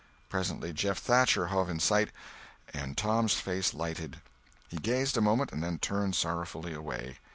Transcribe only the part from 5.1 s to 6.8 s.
a moment, and then turned sorrowfully